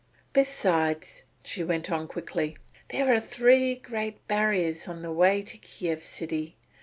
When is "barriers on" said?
4.27-5.03